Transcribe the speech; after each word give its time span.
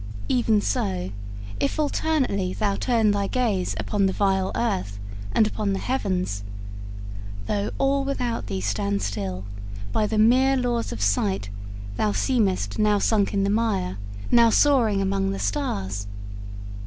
Even 0.27 0.61
so, 0.61 1.11
if 1.59 1.79
alternately 1.79 2.53
thou 2.55 2.75
turn 2.75 3.11
thy 3.11 3.27
gaze 3.27 3.75
upon 3.79 4.07
the 4.07 4.13
vile 4.13 4.51
earth 4.55 4.97
and 5.31 5.45
upon 5.45 5.73
the 5.73 5.77
heavens, 5.77 6.43
though 7.45 7.69
all 7.77 8.03
without 8.03 8.47
thee 8.47 8.61
stand 8.61 9.03
still, 9.03 9.43
by 9.91 10.07
the 10.07 10.17
mere 10.17 10.57
laws 10.57 10.91
of 10.91 11.01
sight 11.03 11.51
thou 11.97 12.11
seemest 12.11 12.79
now 12.79 12.97
sunk 12.97 13.31
in 13.31 13.43
the 13.43 13.49
mire, 13.51 13.97
now 14.31 14.49
soaring 14.49 15.03
among 15.03 15.29
the 15.29 15.37
stars. 15.37 16.07